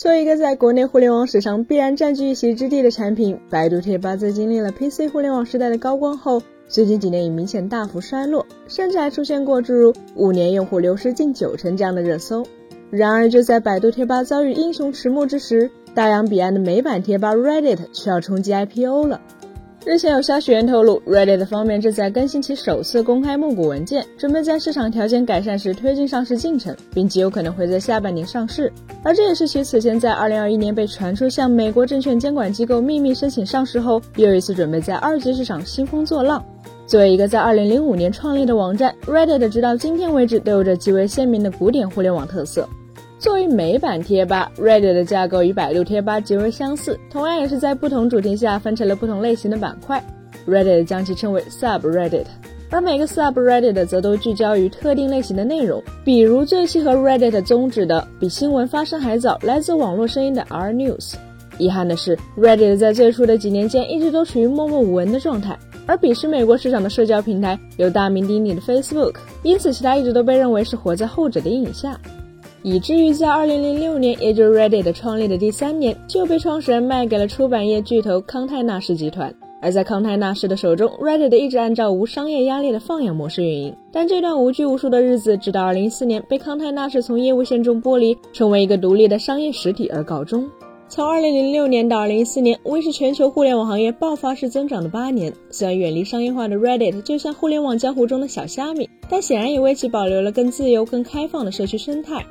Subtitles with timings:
[0.00, 12.46] 作为一个在国内互联网史上必然占据一席之地的产品，百度贴吧在经历了 PC 互联网时代的高光后，最近几年已明显大幅衰落，甚至还出现过诸如五年用户流失近九成这样的热搜。
[12.88, 19.20] 然而，就在百度贴吧遭遇英雄迟暮之时，大洋彼岸的美版贴吧 Reddit 却要冲击 IPO 了。
[19.86, 28.70] 日前有消息源透露，Reddit 方面正在更新其首次公开募股文件，准备在市场条件改善时推进上市进程，并极有可能会在下半年上市。
[29.02, 36.44] 而这也是其此前在2021年被传出向美国证券监管机构秘密申请上市后，又一次准备在二级市场兴风作浪。
[36.86, 42.68] 作为一个在2005年创立的网站，Reddit 直到今天为止都有着极为鲜明的古典互联网特色。
[43.20, 50.02] 作为美版贴吧，Reddit 的架构与百度贴吧极为相似，同样也是在不同主题下分成了不同类型的板块。
[50.48, 52.24] Reddit 将其称为 Subreddit，
[52.70, 61.12] 而每个 Subreddit 则都聚焦于特定类型的内容，比如最契合 Reddit 宗旨的、比新闻发生还早、来自网络声音的 R News。
[61.58, 72.00] 遗憾的是，Reddit 在最初的几年间一直都处于默默无闻的状态，而鄙视美国市场的社交平台有大名鼎鼎的 Facebook，因此其他一直都被认为是活在后者的阴影下。
[72.62, 79.34] 以至于在二零零六年，也就是 Reddit 创立的第三年，就被创始人卖给了出版业巨头康泰纳仕集团。
[79.62, 83.76] 而在康泰纳仕的手中，Reddit 一直按照无商业压力的放养模式运营。
[83.92, 90.48] 但这段无拘无束的日子，直到二零一四年被康泰纳仕从业务线中剥离，成为一个独立的商业实体而告终。
[90.88, 95.32] 从二零零六年到二零一四年，为是全球互联网行业爆发式增长的八年。
[95.50, 102.24] 虽然远离商业化的 Reddit 就像互联网江湖中的小虾米，但显然也为其保留了更自由、更开放的社区生态。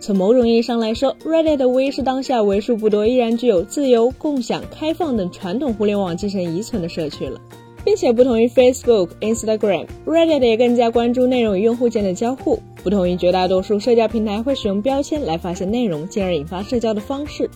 [0.00, 7.40] 从某种意义上来说，Reddit 无疑是当下为数不多依然具有自由、共享、开放等传统互联网精神遗存的社区了，
[7.84, 12.60] 并且不同于 Facebook、Instagram，Reddit 也更加关注内容与用户间的交互。
[12.84, 17.50] 不同于绝大多数社交平台会使用标签来发现内容，进而引发社交的方式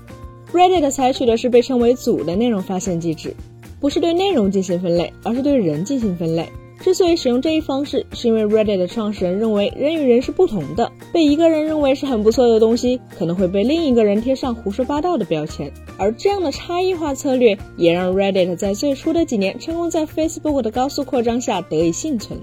[0.52, 3.32] ，Reddit 采取的是被称为“组”的内容发现机制，
[3.80, 6.48] 不是对内容进行分类，而是对人进行分类。
[6.82, 15.72] 之所以使用这一方式，是因为 Reddit 的创始人认为人与人是不同的，被一个人认为是很不错的东西，可能会被另一个人贴上胡说八道的标签。
[15.96, 22.36] 而这样的差异化策略，也让 Reddit 在最初的几年成功在 Facebook 的高速扩张下得以幸存。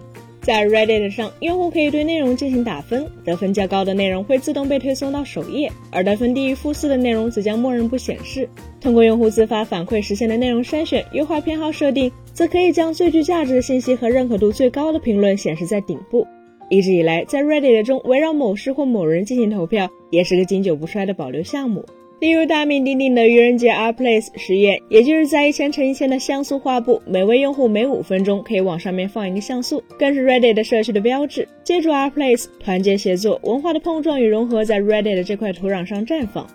[0.50, 8.50] 在 Reddit 上，用户可以对内容进行打分，得分较高的内容会自动被推送到首页，而得分低于负四的内容则将默认不显示。
[8.82, 12.12] 通过用户自发反馈实现的内容筛选、优化偏好设定。
[12.34, 16.26] 则可以将最具价值的信息和认可度最高的评论显示在顶部。
[16.68, 21.86] 一直以来，在 Reddit 中围绕某事或某人进行投票，也是个经久不衰的保留项目。
[22.20, 31.48] 例如大名鼎鼎的愚人节 R Place 实验，也就是在一千乘一千的像素画布，每位用户每五分钟可以往上面放一个像素，更是 Reddit 社区的标志。
[31.64, 36.46] 借助 R Place，团结协作、文化的碰撞与融合，在 Reddit 这块土壤上绽放。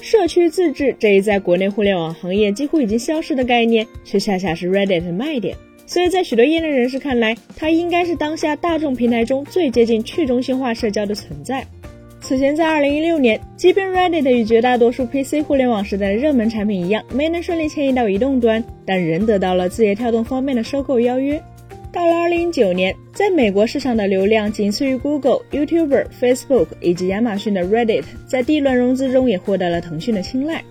[0.00, 5.56] 社区自治这一在国内互联网行业几乎已经消失的概念，却恰恰是 Reddit 的卖点。
[5.84, 11.66] 所以在许多业内人士看来，它应该是当下大众平台中最接近去中心化社交的存在。
[12.28, 21.42] 此前，在2016年，即便 Reddit 与绝大多数 PC 互联网时代的热门产品一样，没能顺利迁移到移动端，但仍得到了字节跳动方面的收购邀约。
[21.90, 30.62] 到了二零一九年，在美国市场的流量仅次于 Google、YouTuber、Facebook 以及亚马逊的 Reddit，在第一轮融资中也获得了腾讯的青睐。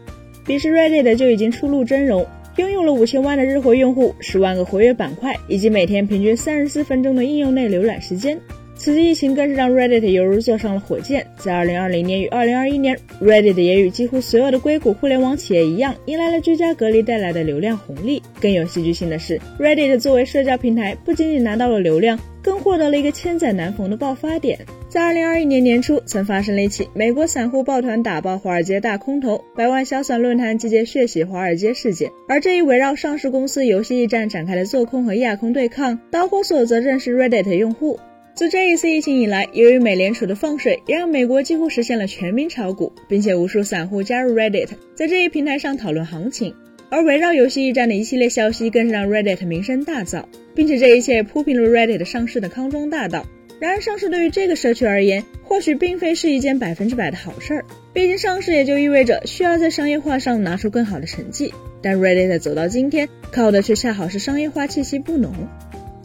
[0.45, 2.24] 彼时 Reddit 就已经初露真容，
[2.57, 8.39] 拥有了五千万的日活用户、十万个活跃板块，以及每天平均三十四分钟的应用内浏览时间。
[8.78, 11.26] 此次疫情更是让 Reddit 犹如坐上了火箭。
[11.38, 18.22] 在2020年与2021年，Reddit 也与几乎所有的硅谷互联网企业一样，迎来了居家隔离带来的流量红利。
[18.40, 24.58] 更有戏剧性的是，Reddit 作为社交平台，不仅仅拿到了流量，更获得了一个千载难逢的爆发点。
[24.88, 32.10] 在2021年年初，曾发生了一起美国散户抱团打爆华尔街大空头、百万消散论坛集结血洗华尔街事件。
[32.30, 38.00] 而这一围绕上市公司游戏驿站展开的做空和压空对抗，导火索则正是 Reddit 用户。
[38.38, 46.54] 自这一次疫情以来，由于美联储的放水，也让美国几乎实现了全民炒股，并且无数散户加入 Reddit，在这一平台上讨论行情。
[46.92, 53.25] 而围绕游戏驿站的一系列消息，更是让 Reddit 名声大噪，并且这一切铺平了 Reddit 上市的康庄大道。
[53.60, 61.51] 然而，上市对于这个社区而言，或许并非是一件百分之百的好事儿，毕竟上市也就意味着需要在商业化上拿出更好的成绩。
[61.81, 65.34] 但 Reddit 走到今天，靠的却恰好是商业化气息不浓。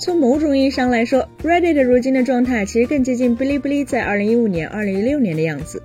[0.04, 5.80] 从某种意义上来说，Reddit 如今的状态其实更接近哔哩哔哩在2015年、2016年的样子。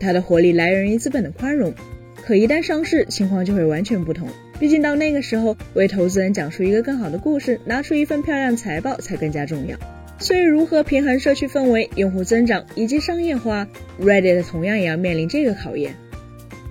[0.00, 1.72] 它的活力来源于资本的宽容，
[2.16, 4.26] 可一旦上市，情况就会完全不同。
[4.58, 9.78] 毕竟到那个时候，为投资人讲述一个更好的故事，拿出一份漂亮财报才更加重要。
[10.18, 13.68] 所以，如何平衡社区氛围、用户增长以及商业化
[14.02, 15.94] ，Reddit 同样也要面临这个考验。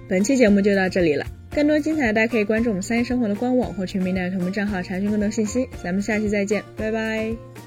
[0.09, 5.67] 本期节目就到这里了，更多精彩大家可以关注我们三一生活的官网或全民大学同名账号查询更多信息。
[5.83, 7.48] 咱们下期再见，拜拜。